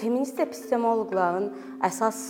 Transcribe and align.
feminist 0.00 0.40
epistemoloqların 0.40 1.50
əsas 1.84 2.20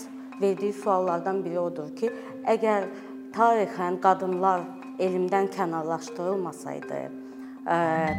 verdiyi 0.41 0.75
suallardan 0.75 1.44
biri 1.44 1.60
odur 1.60 1.91
ki, 1.96 2.10
əgər 2.49 2.89
tarixən 3.37 4.00
qadınlar 4.03 4.65
elmdən 5.00 5.50
kənarlaşdırılmasaydı 5.55 7.01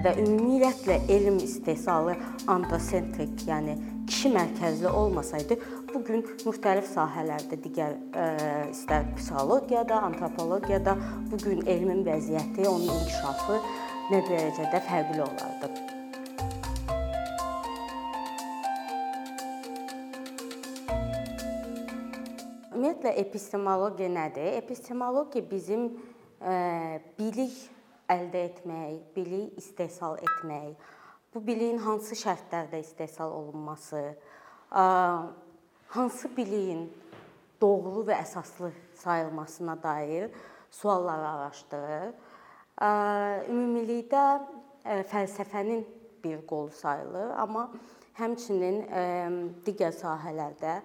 və 0.06 0.12
ümumiyyətlə 0.22 1.00
elm 1.12 1.40
istehsalı 1.44 2.16
androsentrik, 2.48 3.42
yəni 3.50 3.76
kişi 4.08 4.32
mərkəzli 4.38 4.88
olmasaydı, 4.88 5.58
bu 5.92 6.04
gün 6.08 6.24
müxtəlif 6.46 6.88
sahələrdə 6.94 7.60
digər 7.66 7.98
istər 8.72 9.10
psixologiyada, 9.18 10.02
antropologiyada 10.08 10.96
bu 11.32 11.42
gün 11.44 11.66
elmin 11.66 12.06
vəziyyəti, 12.08 12.68
onun 12.70 12.94
inkişafı 13.00 13.60
nə 14.14 14.22
dərəcədə 14.30 14.86
fərqli 14.88 15.26
olardı. 15.26 15.91
Ümumiyyətlə 23.02 23.18
epistemologiya 23.18 24.10
nədir? 24.14 24.58
Epistemologiya 24.62 25.42
bizim 25.50 25.88
bilik 27.18 27.56
əldə 28.06 28.44
etmək, 28.46 29.00
bilik 29.16 29.58
istehsal 29.58 30.20
etmək, 30.22 30.76
bu 31.34 31.42
biliyin 31.42 31.80
hansı 31.82 32.14
şərtlərdə 32.14 32.78
istehsal 32.78 33.32
olunması, 33.34 34.04
hansı 34.70 36.30
biliyin 36.38 36.94
doğru 37.62 38.06
və 38.06 38.22
əsaslı 38.22 38.72
sayılmasına 39.02 39.82
dair 39.82 40.30
sualları 40.70 41.28
araşdırır. 41.34 42.14
Ümumilikdə 43.50 44.46
fəlsəfənin 45.10 45.88
bir 46.24 46.46
qolu 46.46 46.70
sayılır, 46.70 47.34
amma 47.34 47.72
həmçinin 48.22 48.84
digər 49.66 49.90
sahələrdə 49.90 50.84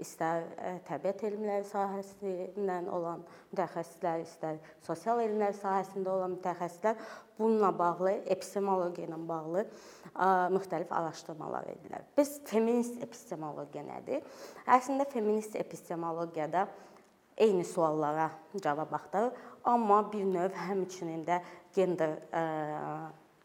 istər 0.00 0.46
təbiət 0.88 1.26
elmləri 1.28 1.66
sahəsindən 1.68 2.86
olan 2.88 3.20
mütəxəssislər, 3.50 4.22
istər 4.24 4.60
sosial 4.86 5.20
elmlər 5.20 5.52
sahəsində 5.58 6.08
olan 6.14 6.38
mütəxəssislər 6.38 6.96
bununla 7.36 7.68
bağlı, 7.76 8.14
epistemologiya 8.32 9.10
ilə 9.10 9.18
bağlı 9.28 9.66
müxtəlif 10.54 10.94
araşdırmalar 10.94 11.68
edirlər. 11.74 12.08
Biz 12.16 12.32
feminist 12.48 12.96
epistemologiya 13.04 13.84
nədir? 13.90 14.24
Əslində 14.64 15.04
feminist 15.12 15.56
epistemologiyada 15.58 16.66
eyni 17.36 17.64
suallara 17.66 18.30
cavab 18.62 18.92
axtarır, 18.94 19.32
amma 19.66 20.00
bir 20.12 20.24
növ 20.24 20.54
həmçinin 20.64 21.24
də 21.26 21.40
gender 21.74 22.16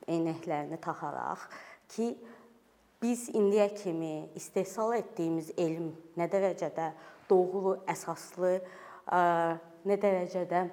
eynəklərini 0.07 0.77
taxaraq 0.79 1.49
ki, 1.89 2.13
biz 3.01 3.29
indiyə 3.29 3.69
kimi 3.75 4.29
istehsal 4.35 4.93
etdiyimiz 4.97 5.53
elm 5.57 5.93
nə 6.19 6.27
dərəcədə 6.31 6.89
doğru, 7.29 7.77
əsaslı, 7.87 8.57
nə 9.87 9.97
dərəcədə 10.03 10.65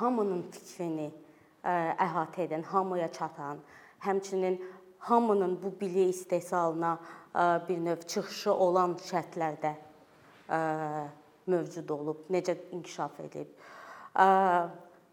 hamının 0.00 0.42
fikrini 0.52 1.10
əhatə 1.66 2.46
edən, 2.46 2.64
hamıya 2.70 3.08
çatan, 3.12 3.60
həmçinin 4.04 4.58
hamının 5.06 5.56
bu 5.62 5.72
bilik 5.80 6.14
istehsalına 6.14 6.98
bir 7.68 7.78
növ 7.78 8.02
çıxışı 8.06 8.52
olan 8.52 8.96
şərtlərdə 9.06 9.74
mövcud 11.46 11.90
olub, 11.94 12.26
necə 12.30 12.56
inkişaf 12.74 13.20
edib. 13.20 13.48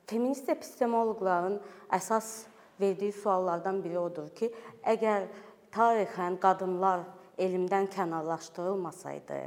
Feminist 0.10 0.50
epistemoloqların 0.50 1.60
əsas 1.94 2.46
verdiyi 2.82 3.14
suallardan 3.14 3.82
biri 3.84 4.00
odur 4.00 4.30
ki, 4.36 4.50
əgər 4.84 5.28
tarixən 5.74 6.38
qadınlar 6.42 7.04
elmdən 7.42 7.90
kənarlaşdırılmasaydı 7.94 9.42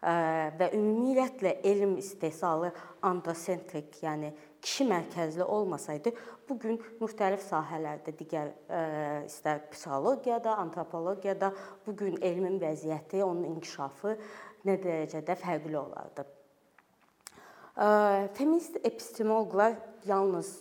və 0.00 0.66
ümumiyyətlə 0.72 1.58
elm 1.68 1.98
istehsalı 2.00 2.70
androsentrik, 3.04 3.98
yəni 4.02 4.32
kişi 4.64 4.86
mərkəzli 4.88 5.44
olmasaydı, 5.44 6.12
bu 6.48 6.56
gün 6.58 6.80
müxtəlif 7.00 7.44
sahələrdə 7.44 8.14
digər 8.16 8.50
istər 9.28 9.60
psixologiyada, 9.70 10.56
antropologiyada 10.64 11.52
bu 11.86 11.96
gün 11.96 12.16
elmin 12.22 12.56
vəziyyəti, 12.62 13.22
onun 13.24 13.44
inkişafı 13.52 14.16
nə 14.64 14.78
dərəcədə 14.80 15.36
fərqli 15.40 15.76
olardı. 15.80 16.24
Feminist 18.36 18.80
epistemoloqlar 18.84 19.76
yalnız 20.06 20.52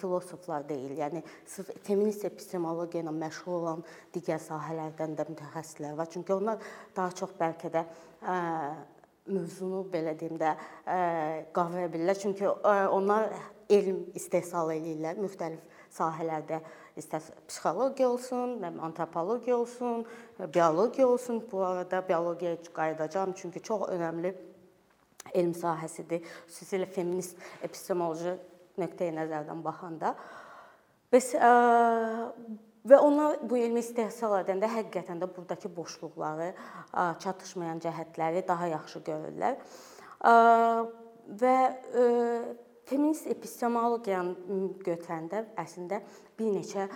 filosoflar 0.00 0.68
deyil, 0.68 0.96
yəni 0.98 1.22
sırf 1.46 1.70
feminist 1.84 2.24
epistemologiya 2.24 3.04
ilə 3.04 3.12
məşğul 3.12 3.56
olan 3.60 3.82
digər 4.14 4.40
sahələrdən 4.40 5.16
də 5.18 5.26
mütəxəssislər 5.28 5.96
var. 5.98 6.08
Çünki 6.12 6.32
onlar 6.34 6.62
daha 6.96 7.10
çox 7.12 7.34
bəlkə 7.40 7.72
də 7.74 7.84
mövzunu 9.28 9.84
belə 9.92 10.16
deyim 10.18 10.40
də 10.40 10.54
qavraya 11.52 11.92
bilirlər. 11.92 12.16
Çünki 12.22 12.48
onlar 12.48 13.28
elm 13.68 14.06
istehsal 14.16 14.72
eləyirlər 14.72 15.20
müxtəlif 15.20 15.60
sahələrdə 15.92 16.62
istər 16.96 17.22
psixologiya 17.48 18.08
olsun, 18.08 18.62
antropologiya 18.64 19.56
olsun, 19.56 20.06
biologiya 20.54 21.08
olsun. 21.08 21.44
Bu 21.52 21.64
arada 21.64 22.00
biologiyaya 22.08 22.56
qayıdacağam 22.74 23.32
çünki 23.36 23.60
çox 23.60 23.88
önəmli 23.92 24.32
elm 25.34 25.52
sahəsidir. 25.52 26.24
Xüsusilə 26.48 26.86
feminist 26.88 27.36
epistemoloji 27.62 28.38
nöqteyi 28.80 29.14
nəzərdən 29.16 29.62
baxanda. 29.64 30.14
Bəs 31.12 31.32
və 32.88 33.00
onlar 33.04 33.40
bu 33.48 33.58
elmi 33.58 33.82
istehsal 33.84 34.38
edəndə 34.42 34.68
həqiqətən 34.72 35.20
də 35.22 35.28
burdakı 35.34 35.70
boşluqları, 35.76 36.52
çatışmayan 37.24 37.82
cəhətləri 37.84 38.44
daha 38.48 38.70
yaxşı 38.74 39.02
görürlər. 39.08 39.58
Və 41.42 41.56
feminist 42.88 43.28
epistemologiyanı 43.28 44.34
götürəndə 44.84 45.44
əslində 45.60 46.00
bir 46.38 46.54
neçə 46.54 46.88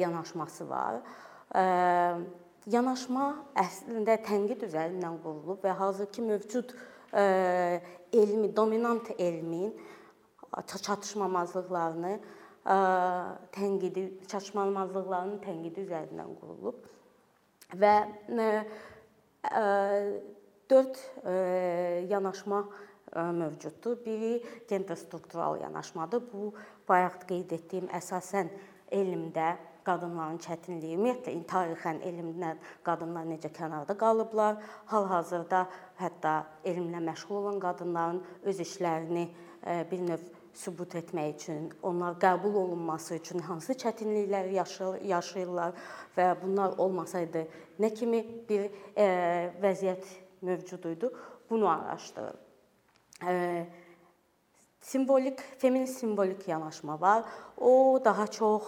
yanaşması 0.00 0.68
var. 0.70 1.00
Yanaşma 2.70 3.26
əslində 3.58 4.18
tənqid 4.24 4.66
üzərindən 4.68 5.16
qurulub 5.24 5.64
və 5.64 5.72
hazırki 5.76 6.24
mövcud 6.24 6.74
elmi, 7.12 8.50
dominant 8.56 9.08
elmin 9.18 9.72
çatışmamazlıqlarını 10.66 12.14
tənqidi, 13.56 14.02
çatışmamazlıqlarının 14.26 15.38
tənqidi 15.44 15.86
üzərindən 15.86 16.30
qurulub 16.40 16.76
və 17.80 17.94
4 20.70 20.98
yanaşma 22.10 22.68
mövcuddur. 23.16 24.04
Biri 24.04 24.44
gender 24.68 24.96
struktural 24.96 25.60
yanaşmadır. 25.60 26.22
Bu 26.32 26.54
bayaq 26.88 27.26
qeyd 27.26 27.50
etdiyim 27.56 27.88
əsasən 27.90 28.46
elmdə 28.92 29.56
qadınların 29.86 30.38
çətinliyi, 30.44 30.98
ümumiyyətlə 30.98 31.32
tarixən 31.48 32.02
elmdən 32.04 32.58
qadınlar 32.84 33.24
necə 33.24 33.48
kənarda 33.56 33.96
qalıblar, 33.98 34.58
hal-hazırda 34.92 35.64
hətta 35.98 36.34
elmlə 36.68 37.00
məşğul 37.08 37.40
olan 37.40 37.58
qadınların 37.62 38.20
öz 38.44 38.60
işlərini 38.60 39.24
bir 39.90 40.00
növ 40.04 40.22
sübut 40.54 40.94
etmək 40.98 41.34
üçün, 41.34 41.70
onlar 41.82 42.14
qəbul 42.20 42.54
olunması 42.54 43.14
üçün 43.20 43.38
hansı 43.46 43.72
çətinliklər 43.78 44.50
yaşayırlar 45.06 45.72
və 46.16 46.26
bunlar 46.42 46.78
olmasaydı 46.78 47.46
nə 47.80 47.92
kimi 47.94 48.22
bir 48.48 48.70
vəziyyət 49.62 50.04
mövcud 50.42 50.84
idi, 50.90 51.10
bunu 51.50 51.68
araşdırır. 51.68 52.36
Simvolik, 54.80 55.38
feminist 55.58 55.98
simvolik 56.00 56.48
yanaşma 56.48 57.00
var. 57.00 57.24
O 57.60 58.00
daha 58.04 58.26
çox 58.26 58.62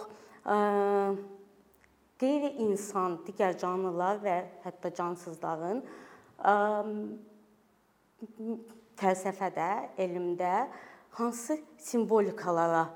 qeyri-insan, 2.21 3.17
digər 3.27 3.57
canlılar 3.59 4.21
və 4.23 4.35
hətta 4.63 4.93
cansızların 4.95 5.83
fəlsəfədə, 8.99 9.69
elmdə 9.97 10.53
hansı 11.13 11.59
simvolikalara 11.77 12.89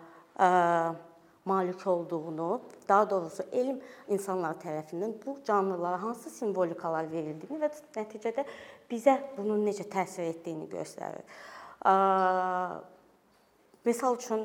malik 1.46 1.88
olduğunu, 1.88 2.62
daha 2.90 3.10
doğrusu 3.10 3.44
elm 3.52 3.80
insanlar 4.08 4.58
tərəfindən 4.60 5.14
bu 5.25 5.38
canlılara 5.46 6.02
hansı 6.02 6.30
simvolikalar 6.30 7.08
verildiyini 7.12 7.62
və 7.62 7.69
nəticədə 7.96 8.44
bizə 8.92 9.16
bunun 9.38 9.64
necə 9.68 9.88
təsir 9.88 10.28
etdiyini 10.34 10.68
göstərir. 10.72 11.24
Məsəl 13.88 14.19
üçün 14.19 14.44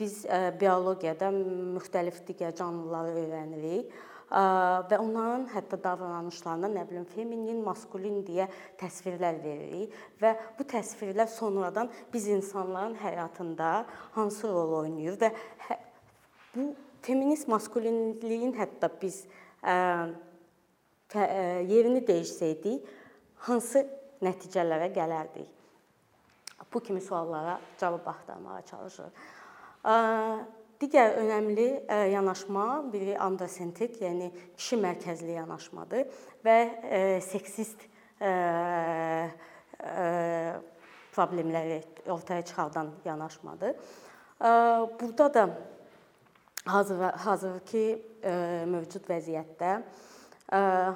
biz 0.00 0.24
biologiyada 0.60 1.32
müxtəlif 1.32 2.20
digər 2.28 2.52
canlıları 2.56 3.16
öyrənirik 3.24 3.92
və 4.30 4.98
onların 5.02 5.48
hətta 5.50 5.78
davranışlarına 5.82 6.68
nə 6.70 6.84
bilim 6.86 7.06
feminin, 7.10 7.64
maskulin 7.66 8.20
deyə 8.26 8.46
təsvirlər 8.78 9.40
veririk 9.42 9.94
və 10.22 10.34
bu 10.58 10.66
təsvirlər 10.70 11.26
sonradan 11.30 11.90
biz 12.12 12.28
insanların 12.30 12.94
həyatında 13.02 13.86
hansı 14.14 14.48
rol 14.48 14.76
oynayır 14.84 15.18
və 15.18 15.32
hə, 15.66 15.78
bu 16.54 16.68
feminist 17.02 17.48
maskulinliyin 17.50 18.54
hətta 18.54 18.90
biz 19.02 19.24
yerini 21.74 22.04
dəyişsəydik 22.06 22.86
hansı 23.48 23.82
nəticələrə 24.22 24.92
gələrdik? 24.94 25.48
Bu 26.70 26.78
kimi 26.80 27.00
suallara 27.02 27.58
cavab 27.80 28.06
axtarmağa 28.06 28.62
çalışırıq. 28.62 29.12
Digər 30.80 31.18
önəmli 31.20 31.66
yanaşma 32.08 32.66
biri 32.88 33.12
androsentrik, 33.20 33.98
yəni 34.00 34.30
kişi 34.56 34.78
mərkəzli 34.80 35.34
yanaşmadır 35.36 36.06
və 36.40 36.54
seksist 37.20 37.82
problemləri 41.12 41.82
ortaya 42.08 42.42
çıxardan 42.48 42.88
yanaşmadır. 43.04 43.74
Burada 44.40 45.34
da 45.34 45.44
hazır 46.64 47.02
hazırki 47.26 47.84
mövcud 48.72 49.04
vəziyyətdə 49.10 49.74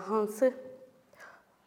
hansı 0.08 0.48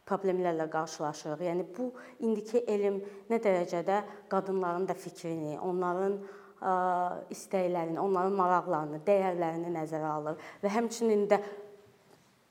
problemlərlə 0.10 0.66
qarşılaşırıq? 0.74 1.46
Yəni 1.52 1.68
bu 1.78 1.92
indiki 2.26 2.66
elm 2.66 2.98
nə 3.30 3.38
dərəcədə 3.46 4.02
qadınların 4.34 4.90
da 4.90 4.98
fikrini, 4.98 5.60
onların 5.62 6.18
istəklərini, 6.58 8.00
onların 8.02 8.34
maraqlarını, 8.34 9.02
dəyərlərini 9.06 9.70
nəzərə 9.76 10.10
alır 10.10 10.40
və 10.64 10.72
həmçinin 10.74 11.28
də 11.30 11.38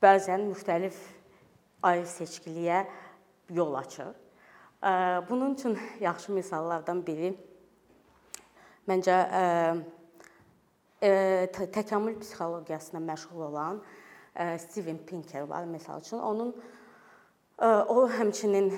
bəzən 0.03 0.47
müxtəlif 0.51 0.95
ayrı 1.83 2.07
seçkiliyə 2.07 2.85
yol 3.57 3.75
açır. 3.75 4.15
Bunun 5.29 5.55
üçün 5.55 5.79
yaxşı 6.01 6.33
misallardan 6.33 7.03
biri 7.07 7.33
məncə 8.87 9.17
təkamül 11.75 12.19
psixologiyasına 12.21 13.01
məşğul 13.13 13.43
olan 13.49 13.83
Steven 14.59 14.99
Pinker 15.07 15.49
var 15.51 15.67
məsəl 15.67 16.01
üçün. 16.01 16.19
Onun 16.19 16.55
o 17.89 18.09
həmçinin 18.09 18.71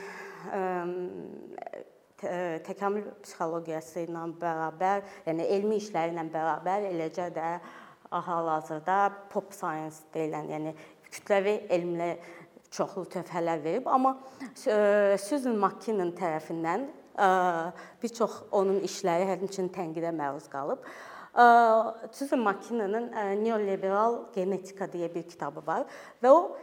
təkamül 2.19 3.07
psixologiyası 3.23 4.07
ilə 4.07 4.25
bərabər, 4.41 5.05
yəni 5.29 5.47
elmi 5.57 5.79
işləri 5.79 6.15
ilə 6.15 6.25
bərabər 6.33 6.89
eləcə 6.91 7.29
də 7.37 7.51
hal-hazırda 8.11 8.99
pop 9.31 9.53
science 9.55 10.07
deyilən, 10.15 10.49
yəni 10.55 10.75
kütləvi 11.09 11.55
elmlə 11.73 12.11
çoxlu 12.75 13.07
töhfələr 13.13 13.63
verib, 13.65 13.87
amma 13.89 14.17
Susan 14.55 15.55
McKinnon 15.57 16.11
tərəfindən 16.19 16.89
bir 18.03 18.13
çox 18.15 18.43
onun 18.55 18.83
işləri 18.87 19.29
həmçinin 19.31 19.71
tənqidə 19.75 20.11
məruz 20.15 20.49
qalıb. 20.53 20.83
Susan 22.13 22.41
McKinnonun 22.43 23.11
Neoliberal 23.43 24.25
Genetika 24.35 24.89
deyə 24.91 25.09
bir 25.15 25.25
kitabı 25.29 25.63
var 25.67 25.87
və 26.23 26.33
o 26.33 26.57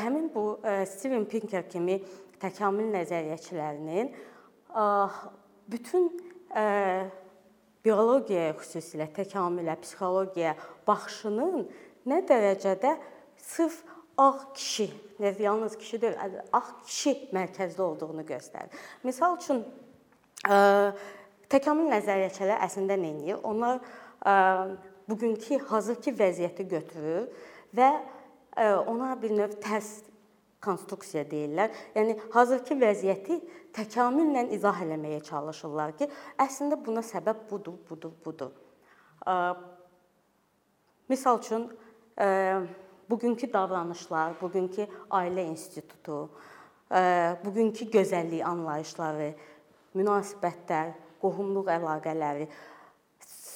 həmin 0.00 0.30
bu 0.32 0.58
Steven 0.88 1.26
Pinker 1.28 1.66
kimi 1.68 1.98
təkamül 2.40 2.88
nəzəriyyəçilərinin 2.94 4.12
bütün 5.72 6.10
biologiyaya 7.86 8.54
xüsusilə 8.58 9.06
təkamülə, 9.14 9.76
psixologiyaya 9.82 10.56
baxışının 10.86 11.66
nə 12.06 12.22
dərəcədə 12.28 12.96
sırf 13.40 13.82
ağ 14.18 14.52
kişi, 14.54 14.90
yalnız 15.38 15.78
kişi 15.78 16.00
deyil, 16.02 16.16
ağ 16.52 16.62
kişi 16.86 17.12
mərkəzdə 17.36 17.82
olduğunu 17.82 18.24
göstərir. 18.26 18.72
Məsəl 19.04 19.36
üçün 19.38 19.62
təkamül 21.52 21.90
nəzəriyyəçiləri 21.92 22.58
əslində 22.66 22.96
nə 23.00 23.12
edir? 23.14 23.40
Onlar 23.44 23.80
bugünkü 25.08 25.60
hazırki 25.70 26.14
vəziyyəti 26.16 26.66
götürür 26.70 27.28
və 27.76 27.90
ona 28.88 29.14
bir 29.22 29.36
növ 29.36 29.58
tərs 29.62 30.00
konstruksiya 30.64 31.24
deyirlər. 31.30 31.72
Yəni 31.96 32.16
hazırki 32.34 32.76
vəziyyəti 32.80 33.38
təkamüllə 33.76 34.46
izah 34.56 34.80
eləməyə 34.84 35.20
çalışırlar 35.26 35.96
ki, 35.98 36.08
əslində 36.42 36.78
buna 36.82 37.04
səbəb 37.06 37.46
budur, 37.50 37.78
budur, 37.88 38.12
budur. 38.24 38.52
Məsəl 41.10 41.40
üçün 41.42 41.66
bugünkü 43.10 43.52
davranışlar, 43.52 44.36
bugünkü 44.40 44.86
ailə 45.10 45.44
institutu, 45.50 46.28
bugünkü 47.44 47.90
gözəllik 47.92 48.42
anlayışları, 48.46 49.34
münasibətlər, 49.96 50.96
qohumluq 51.22 51.70
əlaqələri 51.72 52.48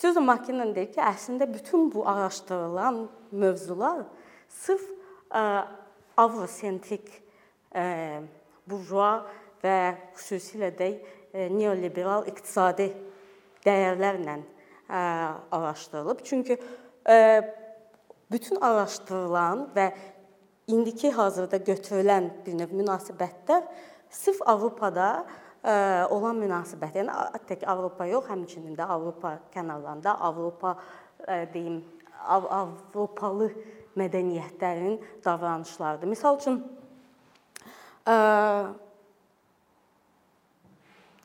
Susan 0.00 0.24
McKinnon 0.24 0.70
deyir 0.72 0.94
ki, 0.94 1.00
əslində 1.04 1.44
bütün 1.50 1.90
bu 1.92 2.06
araşdırılan 2.08 3.02
mövzular 3.36 4.06
sırf 4.48 4.86
avrosentrik 6.20 7.08
burjua 8.68 9.12
və 9.62 9.76
xüsusilə 10.18 10.70
də 10.76 10.90
neoliberal 11.52 12.26
iqtisadi 12.30 12.88
dəyərlərlə 13.64 14.38
araşdırılıb. 15.52 16.24
Çünki 16.24 16.56
bütün 18.30 18.60
araşdırılan 18.60 19.68
və 19.76 19.90
indiki 20.70 21.10
hazırda 21.10 21.60
götürülən 21.66 22.30
bir 22.46 22.58
növ 22.58 22.74
münasibətlər 22.82 23.64
sırf 24.10 24.42
Avropada 24.46 25.26
olan 26.10 26.38
münasibət. 26.40 27.00
Yəni 27.02 27.12
tək 27.48 27.66
Avropa 27.68 28.06
yox, 28.08 28.30
həmçinin 28.30 28.76
də 28.78 28.86
Avropa 28.88 29.36
kənarlarında 29.54 30.14
Avropa 30.30 30.76
deyim 31.54 31.82
Av 32.20 32.44
Avropalı 32.44 33.50
mədəniyyətlərin 33.98 35.00
davranışlarıdır. 35.24 36.10
Məsəl 36.12 36.38
üçün 36.38 36.60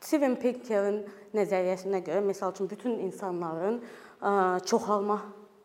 Steven 0.06 0.36
Pinkerin 0.42 1.04
nəzəriyyəsinə 1.36 2.02
görə 2.06 2.22
məsəl 2.26 2.54
üçün 2.56 2.70
bütün 2.70 3.00
insanların 3.06 3.80
çoxalma 4.66 5.20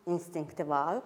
instinkti 0.09 0.65
var. 0.69 1.01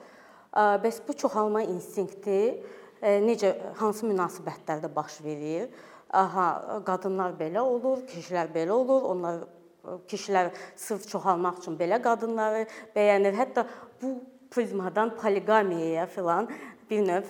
Bəs 0.55 1.01
bu 1.07 1.13
çoxalma 1.19 1.65
instinkti 1.67 2.63
necə 3.01 3.51
hansı 3.79 4.07
münasibətlərdə 4.07 4.87
baş 4.95 5.19
verir? 5.23 5.67
Aha, 6.15 6.79
qadınlar 6.87 7.35
belə 7.35 7.59
olur, 7.59 8.05
kişilər 8.07 8.53
belə 8.55 8.71
olur. 8.71 9.03
Onlar 9.11 9.43
kişilər 10.07 10.53
sırf 10.79 11.07
çoxalmaq 11.11 11.59
üçün 11.59 11.75
belə 11.77 11.99
qadınları 12.01 12.63
bəyənir. 12.95 13.35
Hətta 13.35 13.65
bu 14.01 14.15
prizmadan 14.51 15.15
poliqamiyaya 15.17 16.05
filan 16.05 16.49
bir 16.89 17.07
növ 17.07 17.23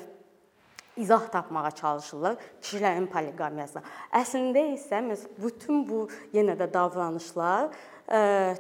izah 0.98 1.28
tapmağa 1.32 1.72
çalışırlar 1.72 2.38
kişilərin 2.62 3.08
poliqamiyasına. 3.12 3.82
Əslində 4.16 4.64
isə 4.76 5.02
bütün 5.42 5.84
bu 5.90 6.06
yenə 6.34 6.56
də 6.60 6.70
davranışlar 6.74 7.70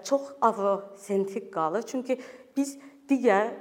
çox 0.03 0.33
avrosentrik 0.41 1.53
qalır. 1.53 1.85
Çünki 1.87 2.19
biz 2.57 2.77
digər 3.09 3.51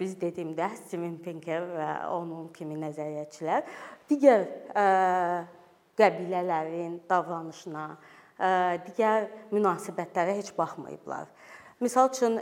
biz 0.00 0.16
dediyimdə 0.20 0.70
Steven 0.80 1.18
Pinker 1.20 1.66
və 1.76 1.90
onun 2.10 2.48
kimi 2.56 2.78
nəzəriyyəçilər 2.80 3.66
digər 4.10 4.46
qəbilələrin 6.00 7.02
davranışına, 7.10 7.86
digər 8.86 9.28
münasibətlərə 9.52 10.38
heç 10.40 10.54
baxmayıblar. 10.56 11.28
Məsəl 11.84 12.08
üçün 12.14 12.38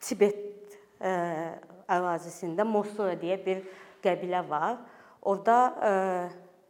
Tibet 0.00 0.76
ərazisində 1.00 2.64
Mosora 2.64 3.16
deyə 3.20 3.38
bir 3.44 3.62
qəbilə 4.04 4.42
var. 4.48 4.78
Orda 5.20 5.56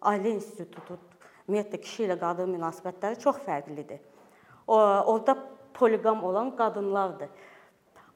ailə 0.01 0.35
institutu, 0.35 0.99
ümumiyyətlə 1.47 1.81
kişi 1.85 2.07
ilə 2.09 2.19
qadın 2.19 2.51
münasibətləri 2.57 3.21
çox 3.23 3.41
fərqlidir. 3.47 4.01
Orda 4.67 5.37
poliqam 5.75 6.25
olan 6.25 6.55
qadınlardır. 6.57 7.29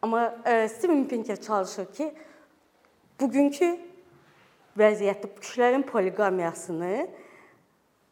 Amma 0.02 0.35
Steven 0.68 1.09
Pinker 1.09 1.40
çalışır 1.40 1.87
ki, 1.92 2.11
bugünkü 3.21 3.71
vəziyyətdə 4.78 5.30
kişilərin 5.38 5.85
poliqamiyasını 5.87 6.90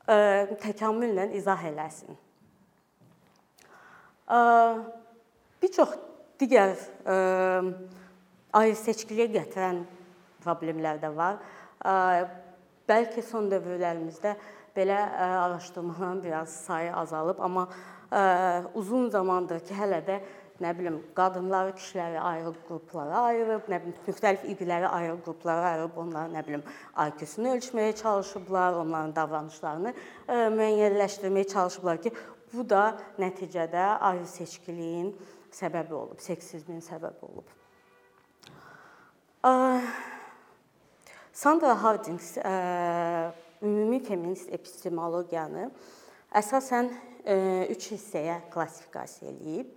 ə, 0.06 0.16
təkamüllə 0.62 1.26
izah 1.36 1.64
eləsin. 1.68 2.16
Bir 5.62 5.72
çox 5.74 5.98
digər 6.42 6.74
ə, 7.06 7.16
ayrı 8.58 8.76
seçkiliyə 8.82 9.30
gətirən 9.38 9.82
problemlər 10.44 11.00
də 11.02 11.12
var. 11.16 11.40
Ə, 11.80 11.94
bəlkə 12.90 13.24
son 13.24 13.48
dövrlərimizdə 13.52 14.36
belə 14.76 14.98
ə, 14.98 15.32
araşdırmaların 15.46 16.22
biraz 16.24 16.60
sayı 16.66 16.94
azalıb, 16.96 17.40
amma 17.40 17.68
uzun 18.74 19.10
zamandır 19.10 19.62
ki, 19.64 19.72
hələ 19.72 20.02
də 20.04 20.18
nə 20.60 20.72
bilim, 20.78 20.98
qadınları, 21.16 21.72
kişiləri 21.78 22.20
ayrı 22.20 22.52
qruplara 22.68 23.22
ayırıb, 23.28 23.68
nə 23.72 23.78
bilim, 23.82 23.94
müxtəlif 24.06 24.44
iqləri 24.52 24.86
ayrı 24.86 25.16
qruplara 25.24 25.70
ayırıb, 25.70 25.96
onların 26.04 26.36
nə 26.36 26.42
bilim, 26.46 26.64
IQ-sunu 27.06 27.54
ölçməyə 27.56 27.94
çalışıblar, 28.02 28.78
onların 28.82 29.14
davranışlarını 29.16 29.94
müəyyənləşdirməyə 30.58 31.48
çalışıblar 31.54 32.02
ki, 32.04 32.12
bu 32.52 32.68
da 32.68 32.84
nəticədə 33.18 33.86
ayrı 34.10 34.26
seçkiliyin 34.28 35.14
səbəbi 35.52 35.94
olub, 35.94 36.20
seksizmin 36.20 36.80
səbəbi 36.84 37.22
olub. 37.28 37.48
Sandra 41.32 41.74
Harding 41.82 42.20
ümumi 43.62 44.00
feminist 44.04 44.52
epistemologiyanı 44.52 45.70
əsasən 46.38 46.90
3 47.26 47.88
hissəyə 47.94 48.36
klassifikasiya 48.52 49.30
eləyib. 49.32 49.68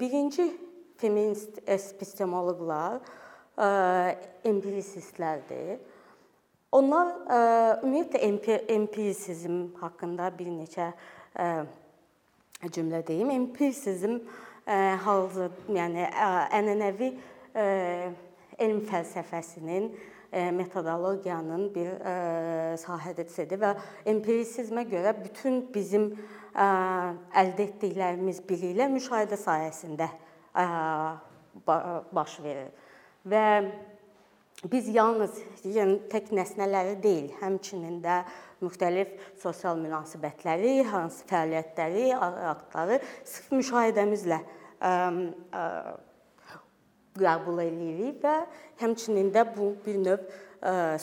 Birinci 0.00 0.48
feminist 0.98 1.58
epistemoloqlar 1.66 3.00
empirisistlərdir. 4.46 5.78
Onlar 6.72 7.14
ümumiyyətlə 7.82 8.18
empirisizm 8.76 9.72
haqqında 9.80 10.28
bir 10.38 10.50
neçə 10.52 10.92
cümlə 12.66 13.06
deyim. 13.06 13.30
Empirisizm 13.30 14.18
hazır, 15.04 15.50
yəni 15.72 16.04
ənənəvi 16.58 17.10
elm 18.58 18.80
fəlsəfəsinin 18.90 19.92
metodologiyanın 20.58 21.68
bir 21.72 21.94
sahəsidir 22.82 23.62
və 23.62 23.70
empirisizmə 24.12 24.84
görə 24.90 25.14
bütün 25.22 25.62
bizim 25.72 26.10
əldə 26.58 27.68
etdiklərimiz 27.68 28.42
biliklə 28.48 28.90
müşahidə 28.92 29.38
sayəsində 29.40 30.10
baş 31.64 32.36
verir. 32.44 32.68
Və 33.28 33.44
biz 34.66 34.88
yalnız 34.90 35.38
yəni 35.62 36.00
tək 36.10 36.32
nəsnələri 36.34 36.96
deyil, 37.02 37.30
həmçinin 37.38 38.00
də 38.02 38.22
müxtəlif 38.62 39.12
sosial 39.38 39.78
münasibətləri, 39.78 40.82
hansı 40.90 41.26
fəaliyyətləri, 41.30 42.10
aktları 42.18 42.98
sırf 43.22 43.52
müşahidəmizlə 43.54 44.40
qəbul 47.18 47.62
eləyirik 47.62 48.18
və 48.22 48.34
həmçinin 48.82 49.30
də 49.34 49.46
bu 49.54 49.76
bir 49.86 50.02
növ 50.02 50.26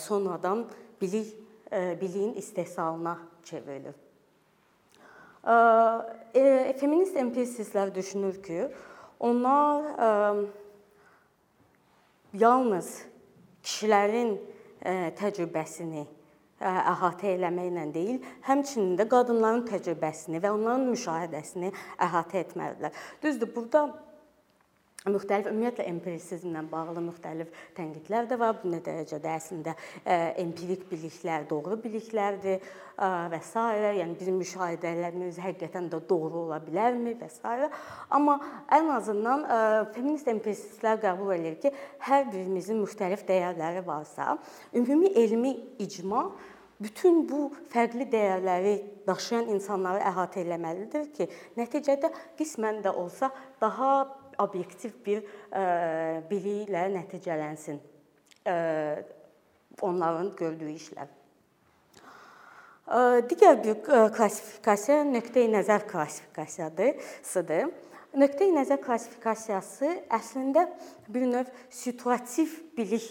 sonradan 0.04 0.66
bilik 1.00 1.32
biliyin 1.72 2.34
istehsalına 2.34 3.18
çevrilir. 3.44 3.94
E, 6.34 6.76
feminist 6.80 7.16
empirisistlər 7.16 7.94
düşünür 7.94 8.42
ki, 8.42 8.68
onlar 9.20 9.84
yalnız 12.34 13.06
kişilərin 13.66 14.36
təcrübəsini 15.18 16.06
əhatə 16.62 17.34
eləməklə 17.34 17.84
deyil, 17.92 18.20
həmçinin 18.46 18.94
də 18.96 19.04
qadınların 19.12 19.66
təcrübəsini 19.68 20.40
və 20.40 20.52
onların 20.54 20.86
müşahidəsini 20.88 21.72
əhatə 22.06 22.40
etməlidirlər. 22.46 22.94
Düzdür, 23.22 23.50
burada 23.54 23.82
müxtəlif 25.06 25.50
ümumiyyətlə 25.50 25.86
empirisizmlə 25.90 26.62
bağlı 26.70 27.02
müxtəlif 27.04 27.52
tənqidlər 27.76 28.26
də 28.30 28.38
var. 28.40 28.56
Bu 28.62 28.72
nə 28.72 28.80
dərəcədə 28.84 29.30
əslində 29.36 29.76
empirik 30.42 30.86
biliklər 30.90 31.46
doğru 31.50 31.78
biliklərdir 31.82 32.64
və 32.96 33.40
s. 33.42 33.52
yəni 34.00 34.16
bizim 34.18 34.40
müşahidələrimiz 34.40 35.38
həqiqətən 35.44 35.90
də 35.92 36.00
doğru 36.08 36.46
ola 36.46 36.58
bilərmi 36.64 37.14
və 37.20 37.30
s. 37.30 37.70
Amma 38.10 38.38
ən 38.72 38.90
azından 38.96 39.46
feminist 39.94 40.28
empirisistlər 40.32 41.00
qəbul 41.04 41.36
edir 41.38 41.60
ki, 41.62 41.72
hər 42.08 42.26
birimizin 42.32 42.82
müxtəlif 42.82 43.26
dəyərləri 43.28 43.86
varsa, 43.86 44.36
ümumi 44.74 45.12
elmi 45.14 45.56
icma 45.78 46.30
bütün 46.80 47.22
bu 47.28 47.50
fərqli 47.72 48.04
dəyərləri 48.12 48.76
daşıyan 49.06 49.48
insanları 49.54 50.02
əhatə 50.10 50.42
etməlidir 50.42 51.06
ki, 51.16 51.28
nəticədə 51.56 52.10
qismən 52.36 52.82
də 52.84 52.92
olsa 52.92 53.30
daha 53.60 53.92
obyektiv 54.42 54.92
bir 55.06 55.22
biliklə 56.30 56.86
nəticələnsin 56.94 57.80
onların 59.82 60.36
gördüyü 60.38 60.76
işlər. 60.76 61.08
Digər 63.30 63.58
bir 63.64 63.80
klassifikasiya 64.14 65.02
nöqteyi-nəzər 65.08 65.88
klassifikasiyasıdır. 65.90 67.72
Nöqteyi-nəzər 68.16 68.78
klassifikasiyası 68.80 69.90
əslində 70.14 70.62
bir 71.10 71.26
növ 71.28 71.50
situativ 71.68 72.54
bilik 72.78 73.08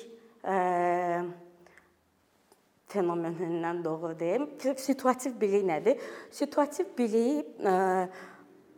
fenomenindən 2.95 3.83
doğrudur. 3.83 4.47
Situativ 4.79 5.35
bilik 5.41 5.67
nədir? 5.67 5.99
Situativ 6.31 6.95
bilik 6.97 7.45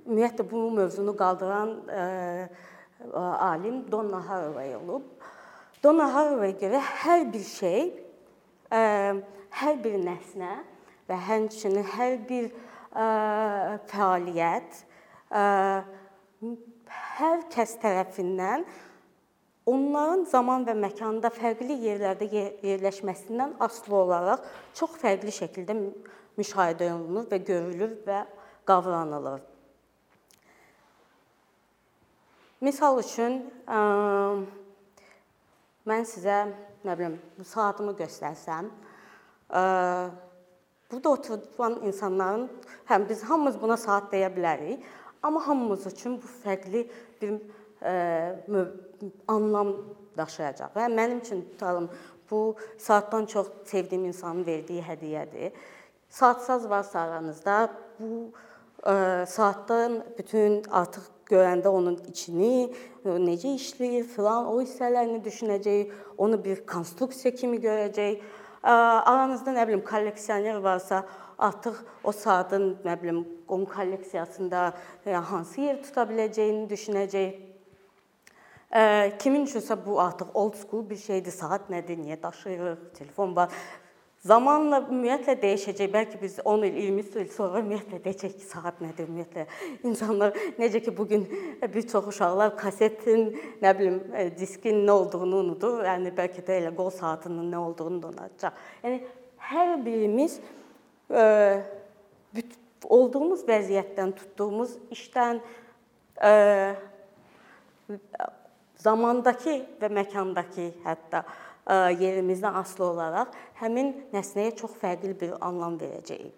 ümumiyyətlə 0.08 0.46
bu 0.48 0.64
mövzunu 0.72 1.14
qaldıran 1.20 1.74
ə, 1.92 2.04
e, 2.48 3.20
alim 3.20 3.84
Donna 3.92 4.22
Haraway 4.24 4.76
olub. 4.78 5.04
Donna 5.84 6.08
Haraway 6.14 6.56
görə 6.62 6.80
hər 7.04 7.28
bir 7.34 7.44
şey, 7.44 7.90
ə, 8.72 8.80
e, 8.80 8.82
hər 9.60 9.80
bir 9.84 10.00
nəsnə 10.06 10.54
və 11.10 11.20
həmçinin 11.28 11.86
hər 11.98 12.18
bir 12.30 12.48
ə, 12.48 13.04
e, 13.04 13.08
fəaliyyət 13.92 14.82
ə, 15.36 15.44
hər 17.20 17.44
kəs 17.52 17.76
tərəfindən 17.84 18.64
onların 19.68 20.24
zaman 20.32 20.64
və 20.68 20.78
məkanda 20.80 21.32
fərqli 21.36 21.76
yerlərdə 21.84 22.30
yerləşməsindən 22.64 23.58
asılı 23.68 24.00
olaraq 24.06 24.48
çox 24.78 24.96
fərqli 25.02 25.36
şəkildə 25.42 25.76
müşahidə 26.40 26.94
olunur 26.94 27.28
və 27.28 27.44
görülür 27.44 27.98
və 28.08 28.24
qavranılır. 28.68 29.57
Misal 32.58 32.98
üçün 32.98 33.36
mən 35.88 36.06
sizə 36.10 36.38
nə 36.82 36.94
bilim 36.98 37.18
saatımı 37.46 37.92
göstərsəm, 38.00 38.70
burada 40.90 41.10
oturan 41.12 41.76
insanların 41.86 42.48
həm 42.90 43.06
biz 43.10 43.22
hamımız 43.30 43.60
buna 43.62 43.78
saat 43.78 44.10
deyə 44.14 44.32
bilərik, 44.34 44.82
amma 45.22 45.44
hamımız 45.48 45.86
üçün 45.92 46.16
bu 46.18 46.32
fərqli 46.44 46.82
bir 47.22 47.38
anlam 49.30 49.74
daşıyacaq. 50.18 50.74
Və 50.74 50.88
mənim 50.90 51.22
üçün 51.22 51.44
tutalım 51.52 51.92
bu 52.32 52.56
saatdan 52.78 53.26
çox 53.26 53.52
sevdiyim 53.66 54.06
insanın 54.10 54.46
verdiyi 54.46 54.82
hədiyyədir. 54.82 55.54
Saatsaz 56.10 56.66
varsa 56.70 57.00
aranızda 57.06 57.70
bu 58.00 58.32
ə, 58.82 59.26
saatdan 59.30 60.02
bütün 60.18 60.64
artıq 60.72 61.06
görəndə 61.30 61.68
onun 61.68 61.98
içini, 62.08 62.72
necə 63.06 63.54
işləyir 63.58 64.06
filan, 64.12 64.48
o 64.52 64.62
hissələrini 64.62 65.22
düşünəcək, 65.26 65.96
onu 66.18 66.40
bir 66.44 66.66
konstruksiya 66.68 67.36
kimi 67.36 67.60
görəcək. 67.64 68.22
Aranızda 68.64 69.54
nə 69.56 69.68
bilim 69.68 69.84
kolleksioner 69.86 70.58
varsa, 70.64 71.04
artıq 71.38 71.76
o 72.04 72.12
saatın 72.12 72.78
nə 72.86 72.96
bilim 73.02 73.26
onun 73.48 73.66
kolleksiyasında 73.66 74.74
hansı 75.06 75.62
yer 75.62 75.84
tuta 75.84 76.08
biləcəyini 76.10 76.66
düşünəcək. 76.72 77.44
Kimin 79.20 79.46
üçünsə 79.48 79.78
bu 79.86 80.00
artıq 80.02 80.34
old 80.34 80.56
school 80.60 80.90
bir 80.90 81.00
şeydir. 81.00 81.32
Saat 81.32 81.70
nədir, 81.72 82.02
niyə 82.02 82.18
daşıyırıq, 82.24 82.82
telefon 82.98 83.36
var. 83.36 83.54
Zamanla 84.28 84.80
ümumiyyətlə 84.88 85.36
dəyişəcək. 85.42 85.90
Bəlkə 85.94 86.20
biz 86.22 86.38
10 86.44 86.66
il, 86.68 86.78
20 86.88 87.22
il 87.22 87.30
sonra 87.32 87.62
ümumiyyətlə 87.62 88.00
deyəcək 88.04 88.34
ki, 88.40 88.46
saat 88.50 88.82
nədir 88.84 89.08
ümumiyyətlə. 89.08 89.46
İnsanlar 89.88 90.36
necə 90.60 90.82
ki 90.84 90.94
bu 90.98 91.06
gün 91.08 91.24
bir 91.74 91.88
çox 91.88 92.10
uşaqlar 92.12 92.56
kasetin, 92.60 93.30
nə 93.62 93.74
bilim, 93.78 94.02
e, 94.16 94.28
diskin 94.38 94.82
nə 94.88 94.96
olduğunu 94.96 95.44
unudur. 95.46 95.84
Yəni 95.88 96.12
bəlkə 96.18 96.44
də 96.48 96.60
elə 96.62 96.74
qol 96.76 96.92
saatının 96.98 97.52
nə 97.54 97.62
olduğunu 97.62 98.02
da 98.04 98.12
unutacaq. 98.14 98.64
Yəni 98.84 99.00
hər 99.52 99.76
birimiz 99.86 100.40
ə, 100.42 101.24
e, 102.42 102.44
olduğumuz 102.84 103.46
vəziyyətdən, 103.48 104.16
tutduğumuz 104.18 104.76
işdən 104.98 105.44
ə, 106.20 106.34
e, 107.94 107.94
zamandakı 108.82 109.62
və 109.82 109.90
məkandakı 110.02 110.72
hətta 110.84 111.24
yerimizdən 111.68 112.56
asılı 112.62 112.86
olaraq 112.86 113.34
həmin 113.60 113.94
nəsnəyə 114.14 114.56
çox 114.56 114.78
fərqli 114.82 115.14
bir 115.20 115.36
anlam 115.44 115.76
verəcəyik. 115.80 116.32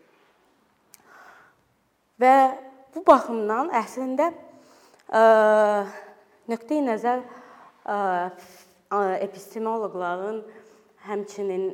Və 2.20 2.34
bu 2.96 3.04
baxımdan 3.06 3.70
əslində 3.78 4.32
nöqteyi 6.50 6.82
nəzər 6.88 7.22
epistemoloqların 9.24 10.42
həmçinin 11.06 11.70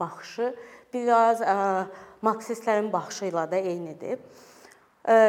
baxışı 0.00 0.50
biraz 0.92 1.40
marksistlərin 2.24 2.90
baxışı 2.92 3.30
ilə 3.30 3.46
də 3.50 3.62
eynidir. 3.62 4.18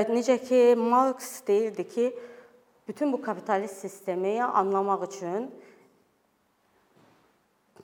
Necə 0.09 0.37
ki 0.39 0.75
Marks 0.79 1.41
deyirdi 1.47 1.87
ki, 1.87 2.05
bütün 2.87 3.13
bu 3.13 3.21
kapitalist 3.21 3.77
sistemi 3.81 4.43
anlamaq 4.43 5.03
üçün 5.07 5.51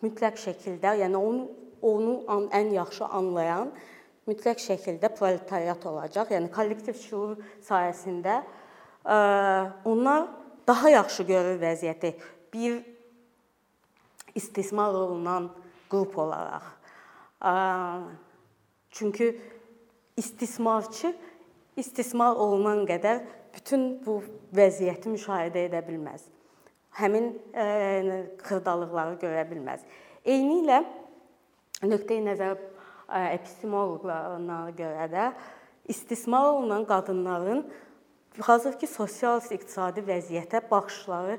mütləq 0.02 0.40
şəkildə, 0.42 0.96
yəni 1.04 1.18
onu 1.18 1.50
onu 1.82 2.22
ən 2.54 2.72
yaxşı 2.76 3.08
anlayan 3.10 3.72
mütləq 4.30 4.62
şəkildə 4.62 5.10
proletariat 5.18 5.86
olacaq. 5.86 6.32
Yəni 6.34 6.52
kollektiv 6.54 6.98
şuur 7.02 7.38
sayəsində 7.66 8.42
onlar 9.90 10.28
daha 10.68 10.90
yaxşı 10.94 11.26
görür 11.30 11.58
vəziyyəti 11.62 12.14
bir 12.54 12.84
istismar 14.36 14.94
olunan 14.94 15.50
qrup 15.90 16.18
olaraq. 16.18 16.68
Çünki 18.92 19.40
istismarçı 20.18 21.16
istismar 21.78 22.36
olunan 22.36 22.86
qədər 22.86 23.24
bütün 23.56 23.98
bu 24.06 24.22
vəziyyəti 24.56 25.10
müşahidə 25.16 25.66
edə 25.70 25.82
bilməz. 25.88 26.28
Həmin 27.00 27.32
e, 27.56 27.66
xırdalıqları 28.44 29.16
görə 29.22 29.46
bilməz. 29.50 29.84
Eyni 30.28 30.62
ilə 30.66 30.82
nöqteyi 31.88 32.24
nəzər 32.26 32.58
e, 32.58 33.22
epistemoloqlarına 33.38 34.60
görə 34.78 35.08
də 35.12 35.30
istismar 35.92 36.52
olunan 36.52 36.86
qadınların 36.88 37.64
hazırki 38.40 38.88
sosial-iqtisadi 38.88 40.04
vəziyyətə 40.08 40.62
baxışları 40.72 41.38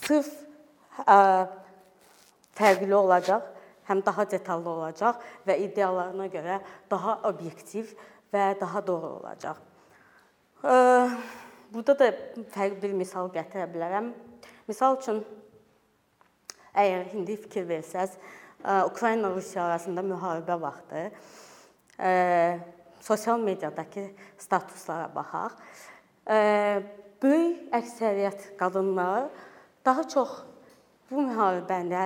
sırf 0.00 0.30
ə, 1.06 1.18
fərqli 2.58 2.94
olacaq, 2.94 3.44
həm 3.88 4.02
daha 4.04 4.26
detallı 4.30 4.70
olacaq 4.70 5.20
və 5.46 5.58
ideyalarına 5.68 6.26
görə 6.32 6.60
daha 6.90 7.18
obyektiv 7.30 7.94
və 8.34 8.52
daha 8.60 8.86
doğru 8.86 9.12
olacaq. 9.20 9.60
Burada 11.72 11.94
da 11.98 12.10
fərqli 12.54 12.82
bir 12.82 12.96
misal 12.98 13.30
gətirə 13.32 13.68
bilərəm. 13.72 14.10
Misal 14.68 14.98
üçün 15.00 15.22
əgər 16.76 17.14
indi 17.16 17.38
fikir 17.40 17.64
versəz, 17.70 18.18
Ukrayna 18.84 19.30
Rusiya 19.32 19.64
arasında 19.64 20.02
müharibə 20.04 20.58
vaxtı 20.60 21.06
sosial 23.00 23.40
mediadakı 23.40 24.10
statuslara 24.36 25.08
baxaq. 25.14 25.56
Böyük 27.22 27.72
əksəriyyət 27.80 28.44
qadınlar 28.60 29.30
daha 29.88 30.04
çox 30.04 30.36
bu 31.08 31.24
müharibəni 31.30 32.04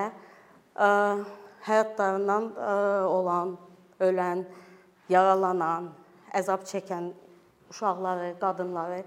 həyatlarından 1.66 2.50
olan, 3.10 3.58
ölən, 3.98 4.46
yaralanan, 5.10 5.90
əzab 6.30 6.62
çəkən 6.70 7.10
uşaqları, 7.74 8.36
qadınları 8.38 9.02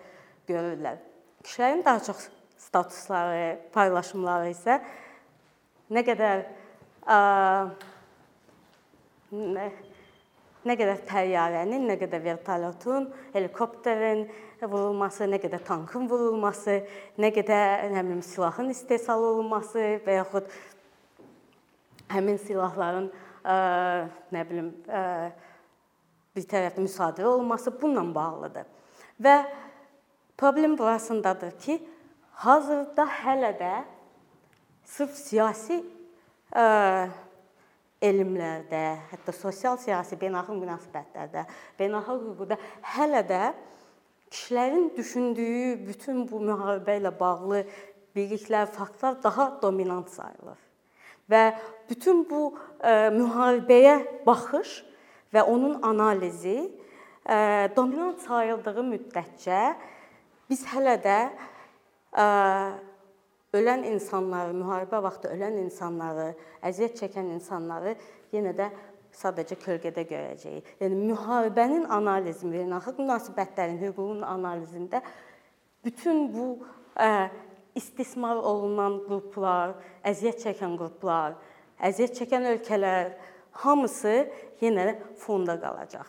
görürlər. 0.50 1.00
Kişilərin 1.46 1.86
daha 1.86 2.04
çox 2.04 2.28
statusları, 2.76 3.60
paylaşımları 3.72 4.52
isə 4.52 4.80
nə 5.96 6.02
qədər 6.04 6.42
ə, 7.08 7.20
nə, 9.32 9.68
nə 10.66 10.76
qədər 10.76 11.04
təyyarənin, 11.08 11.86
nə 11.88 11.96
qədər 12.02 12.24
vertolyotun, 12.26 13.08
helikopterin 13.36 14.26
vurulması, 14.66 15.30
nə 15.30 15.40
qədər 15.40 15.64
tankın 15.64 16.10
vurulması, 16.12 16.82
nə 17.22 17.32
qədər 17.36 17.88
nə 17.94 18.04
bilim 18.04 18.24
silahın 18.26 18.74
istehsal 18.74 19.24
olunması 19.24 19.88
və 20.04 20.20
yaxud 20.20 20.52
həmin 22.12 22.40
silahların 22.44 23.08
ə, 23.08 23.58
nə 24.36 24.46
bilim 24.50 24.72
ə, 24.92 25.32
bir 26.36 26.48
tərəfdə 26.52 26.84
müsadirə 26.84 27.32
olunması 27.32 27.72
bununla 27.80 28.16
bağlıdır. 28.16 28.72
Və 29.24 29.36
problem 30.36 30.74
burasındadır 30.76 31.54
ki, 31.64 31.78
hazırda 32.44 33.06
hələ 33.24 33.52
də 33.60 33.74
sırf 34.86 35.16
siyasi 35.18 35.80
ə, 36.52 36.66
elmlərdə, 38.06 38.84
hətta 39.12 39.34
sosial 39.36 39.80
siyasi 39.82 40.18
beynəlxalq 40.20 40.60
münasibətlərdə, 40.62 41.46
beynəlxalq 41.80 42.28
hüquqda 42.30 42.60
hələ 42.96 43.24
də 43.30 43.42
kişilərin 44.30 44.92
düşündüyü 44.98 45.80
bütün 45.88 46.26
bu 46.30 46.42
müharibə 46.44 47.00
ilə 47.00 47.14
bağlı 47.20 47.64
biliklər, 48.16 48.68
faktlar 48.72 49.18
daha 49.24 49.50
dominant 49.62 50.10
sayılır. 50.12 50.60
Və 51.32 51.44
bütün 51.90 52.24
bu 52.30 52.52
ə, 52.80 53.10
müharibəyə 53.16 54.26
baxış 54.28 54.84
və 55.34 55.44
onun 55.50 55.82
analizi 55.84 56.60
dominant 57.76 58.22
sayıldığı 58.22 58.84
müddətcə 58.86 59.60
biz 60.50 60.62
hələ 60.70 60.94
də 61.02 61.18
ölən 62.16 63.86
insanları, 63.92 64.54
müharibə 64.56 65.02
vaxtı 65.04 65.32
ölən 65.36 65.60
insanları, 65.64 66.34
əziyyət 66.66 67.00
çəkən 67.04 67.32
insanları 67.36 67.96
yenə 68.36 68.56
də 68.58 68.70
sadəcə 69.16 69.58
kölgədə 69.62 70.04
görəcəyik. 70.10 70.76
Yəni 70.82 70.98
müharibənin 71.12 71.86
analizi, 71.92 72.48
beynəlxalq 72.52 73.00
münasibətlərin, 73.04 73.80
hüququn 73.84 74.26
analizində 74.28 75.02
bütün 75.86 76.28
bu 76.34 76.48
ə, 77.00 77.30
istismar 77.76 78.40
olunan 78.40 79.00
qruplar, 79.06 79.76
əziyyət 80.08 80.44
çəkən 80.48 80.76
qruplar, 80.80 81.38
əziyyət 81.84 82.20
çəkən 82.22 82.50
ölkələr 82.54 83.16
hamısı 83.64 84.26
yenə 84.64 84.96
fonda 85.20 85.58
qalacaq. 85.62 86.08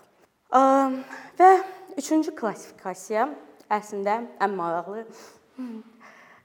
Və 1.39 1.51
üçüncü 1.99 2.35
klassifikasiya 2.39 3.29
əslində 3.77 4.21
ən 4.43 4.55
maraqlı 4.57 5.05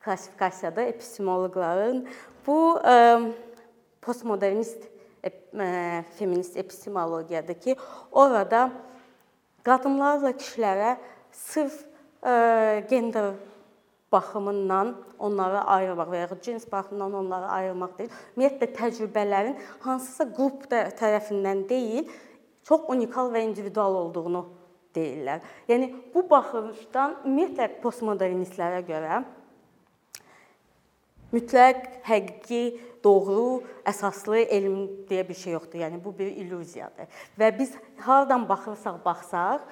klassifikasiyadır 0.03 0.81
epistemoloqların 0.81 2.07
bu 2.47 2.79
postmodernist 4.01 4.89
feminist 6.17 6.57
epistemologiyadır 6.57 7.53
ki, 7.53 7.75
orada 8.11 8.71
qadınlarla 9.63 10.31
kişilərə 10.31 10.95
sırf 11.31 11.85
gender 12.89 13.33
baxımından 14.11 14.95
onları 15.19 15.61
ayırmaq 15.75 16.09
və 16.11 16.17
ya 16.23 16.27
cins 16.41 16.65
baxımından 16.71 17.13
onları 17.13 17.47
ayırmaq 17.47 17.97
deyil. 17.97 18.09
Ümumiyyətlə 18.35 18.67
təcrübələrin 18.75 19.59
hansısa 19.85 20.25
qrup 20.35 20.65
tərəfindən 20.71 21.67
deyil, 21.69 22.09
çox 22.67 22.89
unikal 22.89 23.31
və 23.31 23.43
individual 23.45 23.95
olduğunu 24.01 24.41
deyirlər. 24.95 25.45
Yəni 25.69 25.93
bu 26.13 26.25
baxışdan 26.29 27.21
ümumiyyətlə 27.23 27.69
postmodernistlərə 27.83 28.81
görə 28.89 29.21
mütləq 31.31 31.85
həqiqi, 32.07 32.63
doğru, 33.03 33.63
əsaslı 33.87 34.43
elm 34.45 34.75
deyə 35.09 35.23
bir 35.27 35.37
şey 35.37 35.55
yoxdur. 35.57 35.81
Yəni 35.81 36.01
bu 36.03 36.13
bir 36.17 36.29
illüziyadır. 36.29 37.09
Və 37.39 37.49
biz 37.57 37.73
hardan 38.05 38.47
baxırsaq 38.49 38.99
baxsaq, 39.05 39.63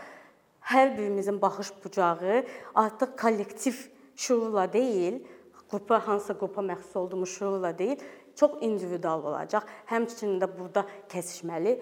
hər 0.71 0.95
birimizin 0.97 1.41
baxış 1.41 1.71
bucağı 1.83 2.43
artıq 2.75 3.15
kollektiv 3.21 3.75
şuurla 4.15 4.65
deyil, 4.73 5.21
qrupa 5.69 5.99
hansısa 6.07 6.33
qrupa 6.39 6.61
məxsus 6.61 6.97
olduğumuz 6.97 7.29
şuurla 7.29 7.77
deyil, 7.77 7.99
çox 8.35 8.51
individual 8.61 9.23
olacaq. 9.23 9.67
Həmçinin 9.89 10.39
də 10.41 10.47
burada 10.57 10.85
kəsişməli 11.11 11.77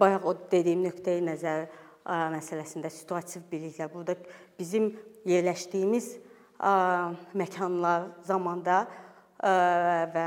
bayaq 0.00 0.26
o 0.26 0.34
dediyim 0.50 0.84
nöqteyi 0.86 1.24
nəzər 1.26 1.66
məsələsində 2.06 2.90
situativ 2.90 3.44
biliklər. 3.50 3.90
Burada 3.92 4.16
bizim 4.58 4.92
yerləşdiyimiz 5.28 6.16
məkanlar 6.62 8.10
zamanda 8.26 8.86
və 9.42 10.26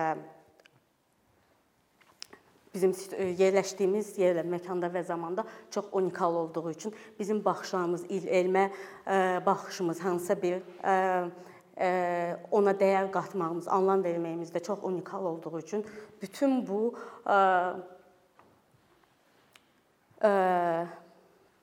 bizim 2.75 2.91
yerləşdiyimiz 3.39 4.17
yerlə, 4.19 4.43
məkanda 4.51 4.89
və 4.91 5.05
zamanda 5.07 5.45
çox 5.71 5.85
unikal 5.95 6.35
olduğu 6.35 6.71
üçün 6.73 6.95
bizim 7.19 7.39
baxışlarımız, 7.45 8.03
elmə 8.11 8.69
baxışımız 9.45 10.01
hansısa 10.03 10.35
bir 10.41 10.61
ona 12.51 12.73
dəyər 12.75 13.07
qatmağımız, 13.11 13.67
anlam 13.71 14.03
verməyimiz 14.03 14.51
də 14.51 14.63
çox 14.63 14.83
unikal 14.83 15.25
olduğu 15.25 15.59
üçün 15.59 15.85
bütün 16.21 16.67
bu 16.67 16.95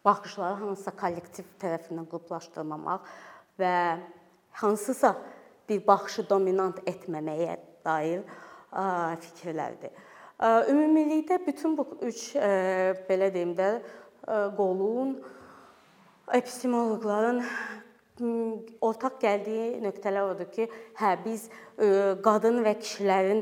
baxışları 0.05 0.55
hansısa 0.65 0.97
kollektiv 0.97 1.45
tərəfindən 1.61 2.09
qruplaşdırmamaq 2.09 3.07
və 3.61 3.77
hansısa 4.53 5.17
bir 5.69 5.87
baxışı 5.87 6.29
dominant 6.29 6.79
etməməyə 6.87 7.57
dair 7.85 8.23
fikirlərdir. 9.23 9.93
Ümumilikdə 10.43 11.39
bütün 11.47 11.77
bu 11.79 11.87
üç 12.03 12.33
belə 13.09 13.29
deyim 13.35 13.55
də 13.59 13.69
qolun 14.57 15.17
epistemoloqların 16.33 17.43
ortaq 18.83 19.17
gəldiyi 19.23 19.81
nöqtələr 19.83 20.35
odur 20.35 20.49
ki, 20.53 20.69
hə 20.99 21.15
biz 21.25 21.49
qadın 22.23 22.61
və 22.67 22.75
kişilərin 22.81 23.41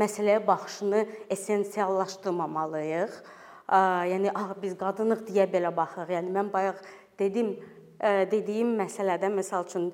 məsələyə 0.00 0.42
baxışını 0.46 1.04
essensiallaşdırmamalıyıq. 1.34 3.14
Yəni 4.12 4.34
biz 4.62 4.76
qadınıq 4.78 5.24
deyə 5.30 5.46
belə 5.50 5.70
baxırıq. 5.76 6.12
Yəni 6.18 6.34
mən 6.34 6.52
bayaq 6.52 6.82
dedim, 7.18 7.56
dediyim 8.00 8.74
məsələdə 8.78 9.30
məsəl 9.32 9.66
üçün 9.68 9.92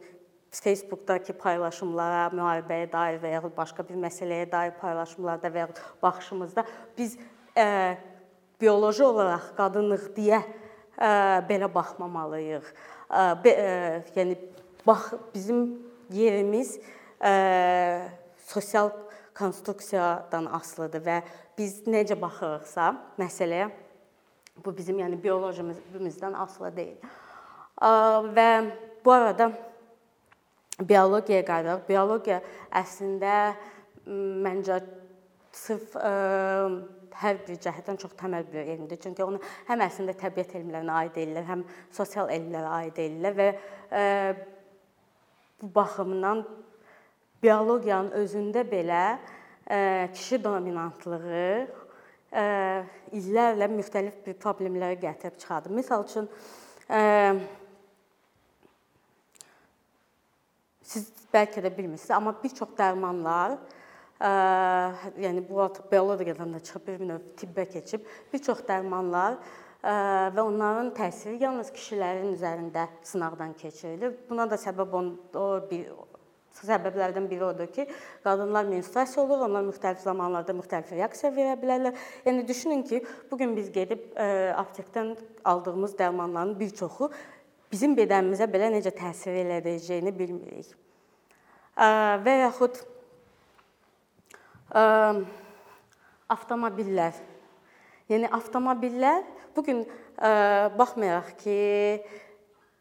Facebookdakı 0.50 1.36
paylaşımlara, 1.38 2.30
müharibəyə 2.34 2.88
dair 2.90 3.20
və 3.22 3.34
ya 3.36 3.42
başqa 3.56 3.84
bir 3.86 3.98
məsələyə 4.02 4.48
dair 4.50 4.72
paylaşımlarda 4.80 5.50
və 5.54 5.62
ya 5.62 5.68
baxışımızda 6.02 6.64
biz 6.98 7.14
ə, 7.54 7.94
bioloji 8.60 9.04
olaraq 9.06 9.52
qadınlıq 9.58 10.08
deyə 10.16 10.40
ə, 10.42 11.12
belə 11.46 11.70
baxmamalıyıq. 11.70 12.66
Ə, 13.10 13.22
ə, 13.46 13.68
yəni 14.16 14.36
bax 14.86 15.12
bizim 15.34 15.62
yerimiz 16.10 16.80
ə, 17.22 18.10
sosial 18.50 18.90
konstruksiyadan 19.38 20.50
asılıdır 20.58 21.06
və 21.06 21.22
biz 21.58 21.84
necə 21.86 22.18
baxırıqsa 22.18 22.90
məsələyə 23.22 23.70
bu 24.64 24.76
bizim 24.76 24.98
yəni 24.98 25.22
biologiyamızdan 25.22 26.32
asılı 26.32 26.76
deyil. 26.76 26.96
Və 27.80 28.48
bu 29.04 29.12
arada 29.12 29.50
biologiyaya 30.80 31.44
qayıdaq. 31.48 31.84
Biologiya 31.88 32.40
əslində 32.80 33.34
məncə 34.06 34.80
sırf 35.56 35.96
hər 37.20 37.40
bir 37.46 37.58
cəhətdən 37.64 37.98
çox 38.00 38.14
təməl 38.20 38.46
bir 38.52 38.64
elmdir. 38.64 39.00
Çünki 39.02 39.24
onu 39.24 39.40
həm 39.68 39.84
əslində 39.84 40.14
təbiət 40.20 40.54
elmlərinə 40.60 40.96
aid 41.02 41.18
edirlər, 41.18 41.46
həm 41.48 41.64
sosial 41.92 42.30
elmlərə 42.32 42.70
aid 42.78 43.00
edirlər 43.02 43.36
və 43.40 43.48
bu 45.60 45.68
baxımdan 45.74 46.44
biologiyanın 47.42 48.16
özündə 48.20 48.64
belə 48.68 49.04
kişi 50.14 50.40
dominantlığı 50.44 51.50
illərlə 53.16 53.68
müxtəlif 53.74 54.20
bir 54.26 54.36
problemlərə 54.40 54.96
gətirib 55.02 55.38
çıxardı. 55.40 55.72
Məsəl 55.74 56.04
üçün 56.06 56.28
ə, 56.86 57.00
siz 60.90 61.10
bəlkə 61.32 61.62
də 61.62 61.70
bilmirsiniz, 61.76 62.10
amma 62.16 62.34
bir 62.42 62.52
çox 62.56 62.74
dərmanlar 62.78 63.56
ə, 64.18 64.30
yəni 65.22 65.44
bu 65.46 65.62
biologiyadan 65.92 66.56
da 66.56 66.60
çıxıb 66.66 66.86
bir 66.88 67.02
növ 67.12 67.32
tibbə 67.38 67.66
keçib, 67.70 68.06
bir 68.32 68.42
çox 68.46 68.64
dərmanlar 68.68 69.38
ə, 69.38 69.94
və 70.34 70.42
onların 70.42 70.92
təsiri 70.98 71.38
yalnız 71.44 71.70
kişilərin 71.76 72.34
üzərində 72.34 72.88
sınaqdan 73.06 73.54
keçirilir. 73.60 74.16
Buna 74.28 74.48
da 74.50 74.58
səbəb 74.60 74.96
on, 74.98 75.12
o 75.38 75.46
bir 75.70 75.92
səbəblərdən 76.60 77.28
biri 77.30 77.44
odur 77.46 77.70
ki, 77.72 77.86
qadınlar 78.24 78.66
menstruasiya 78.68 79.22
olur, 79.22 79.46
onlar 79.46 79.62
müxtəlif 79.70 80.02
zamanlarda 80.02 80.52
müxtəlif 80.58 80.90
reaksiya 80.92 81.30
verə 81.32 81.54
bilərlər. 81.62 81.94
Yəni 82.26 82.42
düşünün 82.48 82.82
ki, 82.90 83.04
bu 83.30 83.38
gün 83.40 83.54
biz 83.56 83.70
gedib 83.72 84.10
ə, 84.18 84.56
aptekdən 84.58 85.14
aldığımız 85.46 85.94
dərmanların 86.02 86.58
bir 86.58 86.74
çoxu 86.82 87.12
bizim 87.70 87.96
bədənimizə 87.98 88.48
belə 88.50 88.70
necə 88.74 88.92
təsir 88.96 89.36
elədəcəyini 89.44 90.12
bilmirik. 90.16 90.72
Və 92.24 92.36
yaxud 92.44 92.80
avtomobillər. 96.30 97.20
Yəni 98.10 98.30
avtomobillər 98.36 99.22
bu 99.54 99.64
gün 99.66 99.84
baxmayaraq 100.78 101.36
ki, 101.40 101.58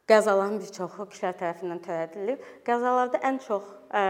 qəzaların 0.10 0.58
bir 0.62 0.72
çoxu 0.74 1.06
kişilər 1.12 1.36
tərəfindən 1.38 1.82
törədilir. 1.86 2.40
Qəzalarda 2.66 3.22
ən 3.30 3.38
çox 3.46 3.68
ə, 3.94 4.02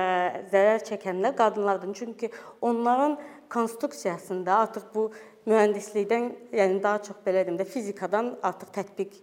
zərər 0.51 0.85
çəkənlər 0.87 1.35
qadınlardır. 1.39 1.91
Çünki 1.99 2.29
onların 2.61 3.17
konstruksiyasında 3.51 4.61
artıq 4.63 4.85
bu 4.93 5.09
mühəndislikdən, 5.49 6.29
yəni 6.55 6.79
daha 6.83 7.01
çox 7.09 7.19
belə 7.25 7.43
deyim 7.47 7.59
də 7.59 7.67
fizikadan 7.67 8.37
artıq 8.43 8.71
tətbiq 8.77 9.19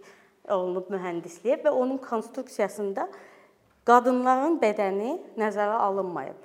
olunub 0.53 0.91
mühəndisliyə 0.93 1.61
və 1.63 1.71
onun 1.71 1.97
konstruksiyasında 2.03 3.07
qadınların 3.87 4.59
bədəni 4.61 5.15
nəzərə 5.39 5.79
alınmayıb. 5.87 6.37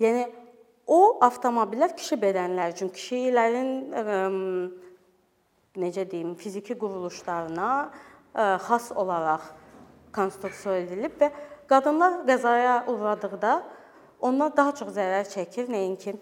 Yəni 0.00 0.28
o 0.90 1.00
avtomobillər 1.24 1.94
kişi 1.96 2.18
bədənləri 2.20 2.76
üçün 2.76 2.92
kişilərin 2.94 3.72
ə, 3.92 4.04
necə 5.80 6.06
deyim, 6.10 6.34
fiziki 6.34 6.74
quruluşlarına 6.78 7.70
xas 8.66 8.90
olaraq 8.96 9.42
konstruksiya 10.14 10.80
edilib 10.84 11.14
və 11.20 11.30
qadınlar 11.70 12.22
qəzaya 12.28 12.84
uğradıqda 12.90 13.52
onlar 14.20 14.56
daha 14.56 14.74
çox 14.78 14.92
zərər 14.94 15.28
çəkir 15.30 15.70
nəinki 15.70 16.14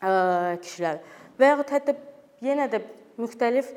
kişilər. 0.00 1.00
Və 1.38 1.50
yaxud 1.52 1.74
hətta 1.74 1.96
yenə 2.44 2.68
də 2.72 2.82
müxtəlif 3.20 3.72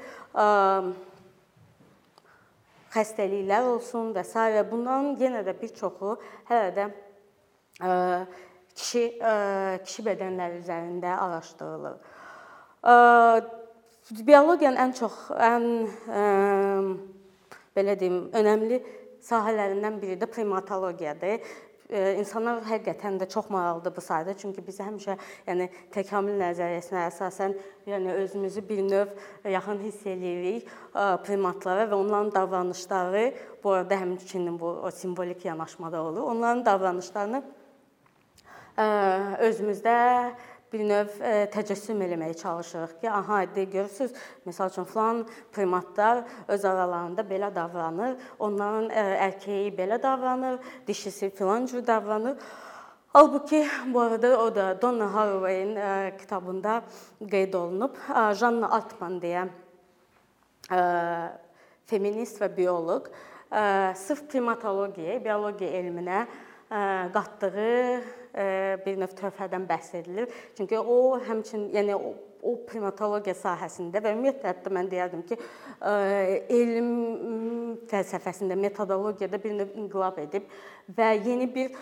xəstəliklər 2.93 3.67
olsun 3.73 4.13
və 4.15 4.23
s. 4.23 4.36
bunların 4.71 5.15
yenə 5.21 5.43
də 5.45 5.56
bir 5.62 5.73
çoxu 5.75 6.17
hələ 6.49 6.69
də 6.77 6.86
kişi 8.75 9.03
kişi 9.86 10.06
bədənləri 10.08 10.62
üzərində 10.62 11.17
araşdırılır. 11.25 11.97
Biologiyanın 14.27 14.79
ən 14.84 14.93
çox 14.97 15.13
ən 15.32 15.67
ə, 16.12 16.23
belə 17.75 17.93
deyim, 17.99 18.25
önəmli 18.36 18.82
sahələrindən 19.23 20.01
biri 20.01 20.17
də 20.19 20.27
primatologiyadır. 20.27 21.39
İnsanlar 21.91 22.63
həqiqətən 22.65 23.19
də 23.21 23.27
çox 23.29 23.49
maraqlıdır 23.53 23.93
bu 23.95 24.01
sahədə, 24.01 24.33
çünki 24.39 24.63
biz 24.65 24.79
həmişə, 24.81 25.17
yəni 25.45 25.67
təkamül 25.93 26.39
nəzəriyyəsinə 26.39 27.01
əsasən, 27.09 27.53
yəni 27.91 28.15
özümüzü 28.23 28.63
bir 28.69 28.79
növ 28.87 29.11
yaxın 29.51 29.81
hiss 29.83 30.05
eləyirik 30.07 30.71
primatlara 31.27 31.83
və 31.91 31.99
onların 31.99 32.31
davranışları, 32.33 33.25
bu 33.63 33.75
arada 33.75 33.99
həmçinin 33.99 34.55
bu 34.59 34.71
o 34.87 34.91
simvolik 34.91 35.45
yanaşmada 35.45 36.01
olur. 36.01 36.23
Onların 36.33 36.65
davranışlarını 36.65 37.43
özümüzdə 39.43 39.97
bir 40.73 40.81
növ 40.89 41.12
e, 41.21 41.31
təcəssüm 41.53 42.01
eləməyə 42.01 42.33
çalışırıq 42.39 42.93
ki, 43.01 43.09
aha, 43.12 43.43
de 43.55 43.63
görürsüz, 43.69 44.13
məsəl 44.47 44.71
üçün 44.71 44.88
falan 44.89 45.21
primatlar 45.53 46.23
öz 46.47 46.65
aralarında 46.65 47.21
belə 47.29 47.51
davranır, 47.55 48.15
onların 48.39 48.89
e, 48.89 49.03
erkəyi 49.27 49.73
belə 49.77 50.01
davranır, 50.03 50.59
dişisi 50.88 51.29
filan 51.29 51.65
cür 51.65 51.86
davranır. 51.88 52.38
Halbuki 53.13 53.67
bu 53.93 54.01
arada 54.01 54.38
o 54.41 54.55
da 54.55 54.81
Donna 54.81 55.13
Haraway'in 55.13 55.75
e, 55.75 56.17
kitabında 56.17 56.81
qeyd 57.31 57.53
olunub. 57.53 57.99
Janna 58.39 58.71
Altman 58.73 59.19
deyə 59.21 59.45
feminist 61.86 62.41
və 62.41 62.49
bioloq 62.57 63.12
sırf 63.99 64.23
primatologiyaya, 64.31 65.19
biologiya 65.21 65.69
elminə 65.83 66.23
qatdığı 67.13 68.22
bir 68.33 68.99
növ 68.99 69.11
töhfədən 69.17 69.67
bəhs 69.69 69.93
edilir. 69.99 70.29
Çünki 70.57 70.79
o 70.79 71.19
həmçinin 71.21 71.67
yəni 71.75 71.95
o, 71.95 72.13
o 72.43 72.55
primatologiya 72.67 73.35
sahəsində 73.37 74.01
və 74.03 74.13
ümumiyyətlə 74.15 74.49
hətta 74.49 74.71
mən 74.73 74.89
deyərdim 74.91 75.21
ki, 75.29 75.37
elm 76.57 76.89
fəlsəfəsində, 77.91 78.57
metodologiyada 78.59 79.39
bir 79.43 79.53
növ 79.59 79.77
inqilab 79.83 80.17
edib 80.25 80.49
və 80.97 81.11
yeni 81.27 81.47
bir 81.53 81.77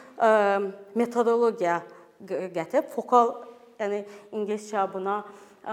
metodologiya 0.99 1.79
gətirib 2.27 2.91
fokal 2.93 3.33
yəni 3.79 4.03
ingiliscə 4.35 4.83
buna 4.91 5.21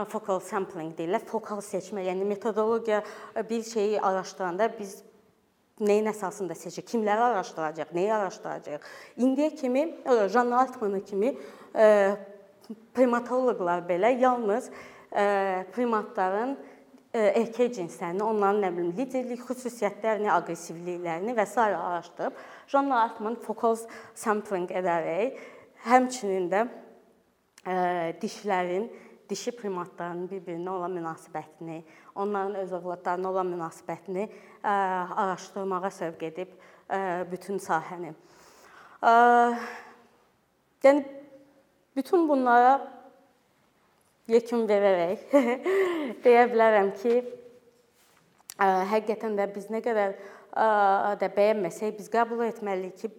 focal 0.08 0.40
sampling 0.44 0.94
deyirlər. 0.96 1.26
Fokal 1.28 1.60
seçmə, 1.64 2.06
yəni 2.06 2.24
metodologiya 2.28 3.02
bir 3.50 3.62
şeyi 3.62 4.00
araşdıranda 4.00 4.70
biz 4.78 5.02
nəyin 5.80 6.08
əsasında 6.10 6.56
seçir, 6.58 6.84
kimləri 6.86 7.22
araşdıracaq, 7.30 7.92
nəyi 7.94 8.12
araşdıracaq. 8.14 8.86
İndiyə 9.18 9.50
kimi 9.56 9.84
Jan 10.32 10.50
Altman 10.50 10.98
kimi 11.06 11.34
e, 11.74 12.16
primatoloqlar 12.94 13.84
belə 13.88 14.12
yalnız 14.20 14.70
e, 15.12 15.64
primatların 15.74 16.56
e, 17.14 17.20
erkək 17.20 17.76
cinslərini, 17.78 18.24
onların 18.26 18.62
nə 18.64 18.72
bilim 18.74 18.92
liderlik 18.98 19.44
xüsusiyyətlərini, 19.46 20.30
aqressivliklərini 20.34 21.36
və 21.38 21.46
s. 21.46 21.60
araşdırıb 21.60 22.42
Jan 22.68 22.90
Altman 22.90 23.38
focal 23.46 23.78
sampling 24.14 24.70
edərək 24.70 25.38
həmçinin 25.86 26.50
də 26.52 26.66
dişlərin 28.22 28.86
dişi 29.28 29.52
primatların 29.56 30.26
bir-birinə 30.30 30.70
olan 30.70 30.92
münasibətini, 30.96 31.82
onların 32.14 32.54
öz 32.54 32.72
övladlarına 32.72 33.30
olan 33.30 33.46
münasibətini 33.52 34.28
araşdırmağa 34.64 35.90
sövq 35.90 36.24
edib 36.30 36.54
bütün 37.32 37.58
sahəni. 37.58 38.14
Yəni 40.84 41.04
bütün 41.96 42.28
bunlara 42.28 42.78
yekun 44.28 44.66
verərək 44.68 45.28
deyə 46.24 46.46
bilərəm 46.52 46.92
ki, 47.02 47.20
həqiqətən 48.58 49.36
də 49.38 49.48
biz 49.54 49.68
nə 49.72 49.82
qədər 49.84 50.16
də 51.20 51.30
bəyənməsək, 51.36 51.96
biz 51.98 52.08
qəbul 52.12 52.46
etməliyik 52.48 52.96
ki, 53.02 53.10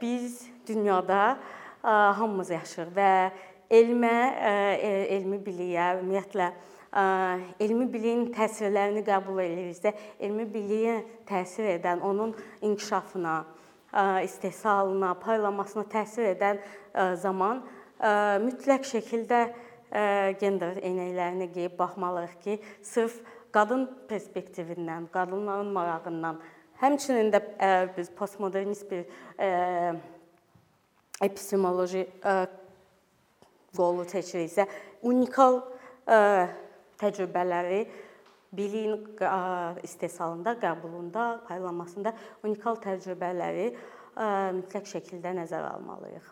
biz 0.00 0.46
dünyada 0.66 1.36
hamımız 1.82 2.50
yaşayırıq 2.50 2.96
və 2.96 3.12
elmə, 3.72 4.14
elmi 5.16 5.40
biliyə, 5.42 5.88
ümumiyyətlə 6.00 6.52
elmi 7.62 7.88
biliyin 7.92 8.26
təsirlərini 8.36 9.02
qəbul 9.06 9.40
ediriksə, 9.40 9.94
elmi 10.20 10.46
biliyə 10.52 10.98
təsir 11.28 11.70
edən, 11.78 12.02
onun 12.04 12.34
inkişafına, 12.60 13.36
istehsalına, 14.24 15.14
paylanmasına 15.20 15.86
təsir 15.92 16.30
edən 16.34 16.60
zaman 17.20 17.62
mütləq 18.44 18.84
şəkildə 18.88 19.44
gender 20.40 20.80
eynəklərini 20.80 21.48
geyib 21.52 21.78
baxmalıyıq 21.78 22.36
ki, 22.44 22.58
sırf 22.82 23.20
qadın 23.52 23.88
perspektivindən, 24.08 25.08
qadınların 25.12 25.72
marağından 25.72 26.40
Həmçinin 26.82 27.28
də 27.30 27.38
biz 27.96 28.08
postmodernist 28.10 28.90
bir 28.90 29.04
epistemoloji 31.22 32.08
qolu 33.76 34.06
seçiriksə, 34.10 34.66
unikal 35.08 35.60
ə, 36.06 36.48
təcrübələri 37.00 37.82
biliyin 38.52 38.98
istehsalında, 39.82 40.56
qəbulunda, 40.60 41.26
paylanmasında 41.48 42.12
unikal 42.44 42.76
təcrübələri 42.84 43.70
mütləq 44.58 44.88
şəkildə 44.92 45.32
nəzərə 45.40 45.72
almalıyıq. 45.78 46.31